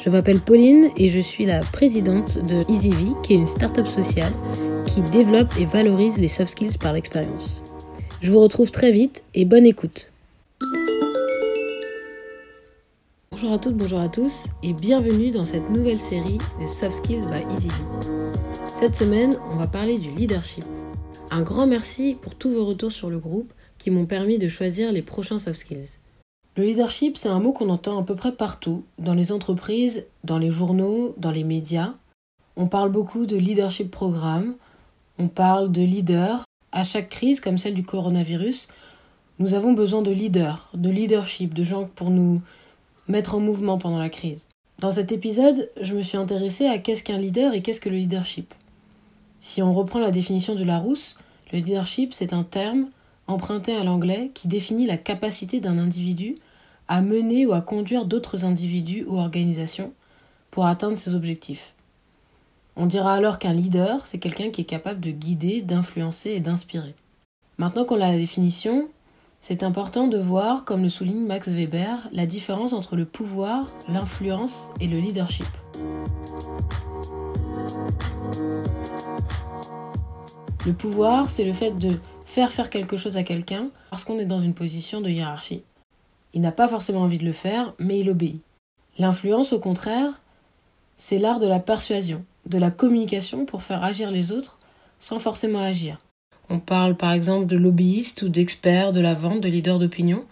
[0.00, 4.32] Je m'appelle Pauline et je suis la présidente de EasyV, qui est une start-up sociale
[4.86, 7.60] qui développe et valorise les soft skills par l'expérience.
[8.22, 10.10] Je vous retrouve très vite et bonne écoute.
[13.30, 17.26] Bonjour à toutes, bonjour à tous et bienvenue dans cette nouvelle série de Soft Skills
[17.26, 17.74] by EasyV.
[18.80, 20.64] Cette semaine, on va parler du leadership.
[21.30, 24.92] Un grand merci pour tous vos retours sur le groupe qui m'ont permis de choisir
[24.92, 25.99] les prochains soft skills.
[26.56, 30.38] Le leadership, c'est un mot qu'on entend à peu près partout, dans les entreprises, dans
[30.38, 31.94] les journaux, dans les médias.
[32.56, 34.56] On parle beaucoup de leadership programme,
[35.18, 36.44] on parle de leader.
[36.72, 38.68] À chaque crise, comme celle du coronavirus,
[39.38, 42.42] nous avons besoin de leaders, de leadership, de gens pour nous
[43.08, 44.46] mettre en mouvement pendant la crise.
[44.80, 47.96] Dans cet épisode, je me suis intéressée à qu'est-ce qu'un leader et qu'est-ce que le
[47.96, 48.54] leadership.
[49.40, 51.16] Si on reprend la définition de Larousse,
[51.52, 52.88] le leadership, c'est un terme
[53.26, 56.36] emprunté à l'anglais qui définit la capacité d'un individu
[56.90, 59.92] à mener ou à conduire d'autres individus ou organisations
[60.50, 61.72] pour atteindre ses objectifs.
[62.74, 66.96] On dira alors qu'un leader, c'est quelqu'un qui est capable de guider, d'influencer et d'inspirer.
[67.58, 68.88] Maintenant qu'on a la définition,
[69.40, 74.72] c'est important de voir, comme le souligne Max Weber, la différence entre le pouvoir, l'influence
[74.80, 75.46] et le leadership.
[80.66, 84.24] Le pouvoir, c'est le fait de faire faire quelque chose à quelqu'un parce qu'on est
[84.24, 85.62] dans une position de hiérarchie.
[86.34, 88.40] Il n'a pas forcément envie de le faire, mais il obéit.
[88.98, 90.20] L'influence, au contraire,
[90.96, 94.58] c'est l'art de la persuasion, de la communication pour faire agir les autres
[95.00, 95.98] sans forcément agir.
[96.50, 100.24] On parle par exemple de lobbyiste ou d'expert de la vente, de leader d'opinion.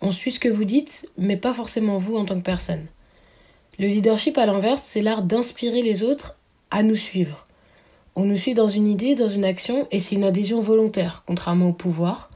[0.00, 2.86] On suit ce que vous dites, mais pas forcément vous en tant que personne.
[3.78, 6.36] Le leadership, à l'inverse, c'est l'art d'inspirer les autres
[6.70, 7.46] à nous suivre.
[8.14, 11.70] On nous suit dans une idée, dans une action, et c'est une adhésion volontaire, contrairement
[11.70, 12.30] au pouvoir.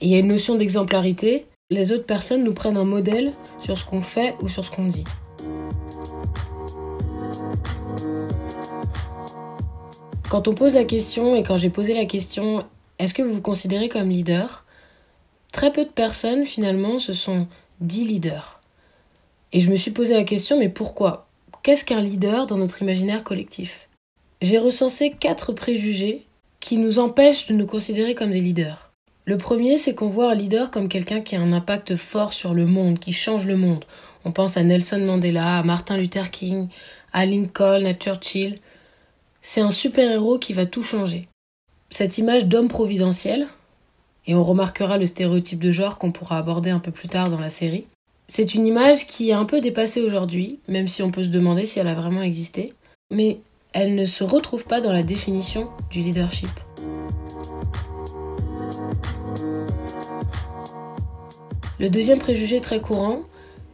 [0.00, 3.84] Il y a une notion d'exemplarité, les autres personnes nous prennent un modèle sur ce
[3.84, 5.04] qu'on fait ou sur ce qu'on dit.
[10.28, 12.64] Quand on pose la question, et quand j'ai posé la question,
[12.98, 14.64] est-ce que vous vous considérez comme leader?
[15.50, 17.46] Très peu de personnes finalement se sont
[17.80, 18.60] dit leaders.
[19.52, 21.28] Et je me suis posé la question, mais pourquoi?
[21.62, 23.88] Qu'est-ce qu'un leader dans notre imaginaire collectif?
[24.40, 26.26] J'ai recensé quatre préjugés
[26.60, 28.91] qui nous empêchent de nous considérer comme des leaders.
[29.24, 32.54] Le premier, c'est qu'on voit un leader comme quelqu'un qui a un impact fort sur
[32.54, 33.84] le monde, qui change le monde.
[34.24, 36.68] On pense à Nelson Mandela, à Martin Luther King,
[37.12, 38.58] à Lincoln, à Churchill.
[39.40, 41.28] C'est un super-héros qui va tout changer.
[41.88, 43.46] Cette image d'homme providentiel,
[44.26, 47.40] et on remarquera le stéréotype de genre qu'on pourra aborder un peu plus tard dans
[47.40, 47.86] la série,
[48.26, 51.66] c'est une image qui est un peu dépassée aujourd'hui, même si on peut se demander
[51.66, 52.72] si elle a vraiment existé,
[53.10, 53.40] mais
[53.72, 56.50] elle ne se retrouve pas dans la définition du leadership.
[61.82, 63.22] Le deuxième préjugé très courant,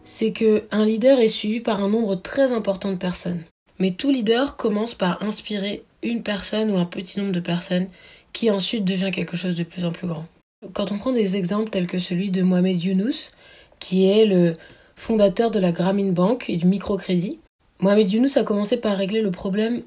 [0.03, 3.43] c'est que un leader est suivi par un nombre très important de personnes.
[3.79, 7.87] Mais tout leader commence par inspirer une personne ou un petit nombre de personnes
[8.33, 10.25] qui ensuite devient quelque chose de plus en plus grand.
[10.73, 13.31] Quand on prend des exemples tels que celui de Mohamed Younous,
[13.79, 14.55] qui est le
[14.97, 17.41] fondateur de la Grameen Bank et du microcrédit,
[17.81, 19.83] Mohamed Younous a commencé par régler le problème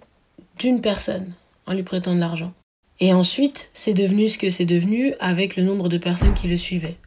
[0.60, 1.34] d'une personne
[1.66, 2.54] en lui prêtant de l'argent.
[3.00, 6.58] Et ensuite, c'est devenu ce que c'est devenu avec le nombre de personnes qui le
[6.58, 6.98] suivaient.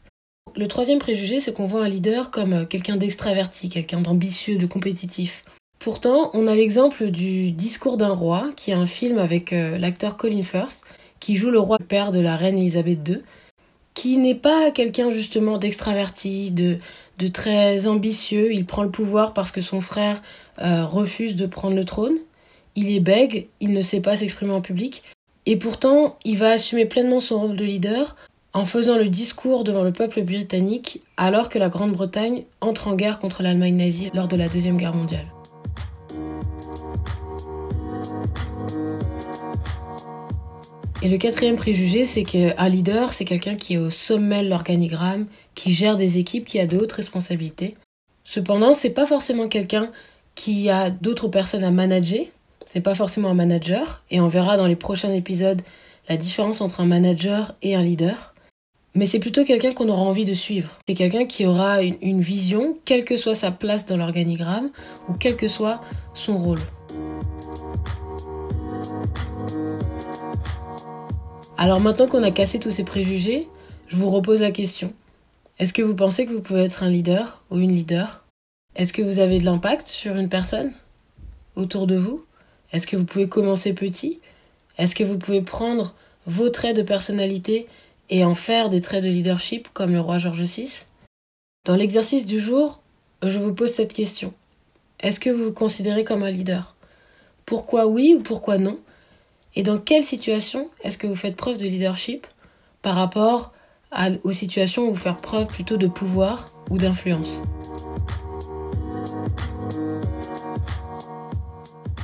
[0.56, 4.66] Le troisième préjugé, c'est qu'on voit un leader comme euh, quelqu'un d'extraverti, quelqu'un d'ambitieux, de
[4.66, 5.42] compétitif.
[5.80, 10.16] Pourtant, on a l'exemple du Discours d'un roi, qui est un film avec euh, l'acteur
[10.16, 10.82] Colin Firth,
[11.18, 13.20] qui joue le roi père de la reine Elisabeth II,
[13.94, 16.78] qui n'est pas quelqu'un justement d'extraverti, de,
[17.32, 18.52] très ambitieux.
[18.52, 20.22] Il prend le pouvoir parce que son frère
[20.60, 22.16] euh, refuse de prendre le trône.
[22.76, 25.02] Il est bègue, il ne sait pas s'exprimer en public.
[25.46, 28.16] Et pourtant, il va assumer pleinement son rôle de leader
[28.54, 33.18] en faisant le discours devant le peuple britannique alors que la Grande-Bretagne entre en guerre
[33.18, 35.26] contre l'Allemagne nazie lors de la Deuxième Guerre mondiale.
[41.02, 45.26] Et le quatrième préjugé, c'est qu'un leader, c'est quelqu'un qui est au sommet de l'organigramme,
[45.54, 47.74] qui gère des équipes, qui a de hautes responsabilités.
[48.22, 49.90] Cependant, c'est pas forcément quelqu'un
[50.34, 52.24] qui a d'autres personnes à manager,
[52.64, 55.60] c'est pas forcément un manager, et on verra dans les prochains épisodes
[56.08, 58.33] la différence entre un manager et un leader
[58.94, 60.70] mais c'est plutôt quelqu'un qu'on aura envie de suivre.
[60.86, 64.70] C'est quelqu'un qui aura une, vision, quelle que soit sa place dans l'organigramme
[65.08, 65.80] ou quel que soit
[66.14, 66.60] son rôle.
[71.58, 73.48] Alors maintenant qu'on a cassé tous ces préjugés,
[73.88, 74.92] je vous repose la question.
[75.58, 78.24] Est-ce que vous pensez que vous pouvez être un leader ou une leader?
[78.76, 80.72] Est-ce que vous avez de l'impact sur une personne
[81.56, 82.24] autour de vous?
[82.72, 84.20] Est-ce que vous pouvez commencer petit?
[84.78, 85.94] Est-ce que vous pouvez prendre
[86.26, 87.68] vos traits de personnalité
[88.10, 90.86] et en faire des traits de leadership comme le roi George VI
[91.64, 92.82] Dans l'exercice du jour,
[93.22, 94.32] je vous pose cette question.
[95.00, 96.74] Est-ce que vous vous considérez comme un leader?
[97.46, 98.78] Pourquoi oui ou pourquoi non?
[99.56, 102.26] Et dans quelle situation est-ce que vous faites preuve de leadership
[102.82, 103.52] par rapport
[104.24, 107.42] aux situations où vous faites preuve plutôt de pouvoir ou d'influence?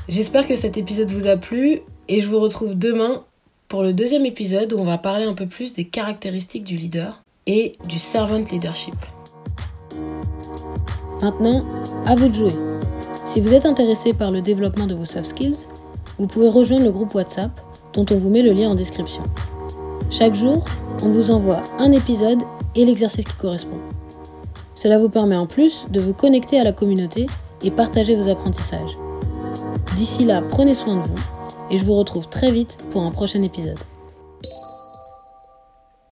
[0.08, 3.24] J'espère que cet épisode vous a plu et je vous retrouve demain
[3.70, 7.76] pour le deuxième épisode on va parler un peu plus des caractéristiques du leader et
[7.86, 8.96] du servant leadership.
[11.22, 11.64] Maintenant,
[12.04, 12.54] à vous de jouer.
[13.26, 15.66] Si vous êtes intéressé par le développement de vos soft skills,
[16.18, 17.52] vous pouvez rejoindre le groupe WhatsApp
[17.92, 19.22] dont on vous met le lien en description.
[20.10, 20.64] Chaque jour,
[21.00, 22.42] on vous envoie un épisode
[22.74, 23.78] et l'exercice qui correspond.
[24.74, 27.26] Cela vous permet en plus de vous connecter à la communauté
[27.62, 28.98] et partager vos apprentissages.
[29.94, 31.39] D'ici là, prenez soin de vous
[31.70, 33.78] et je vous retrouve très vite pour un prochain épisode.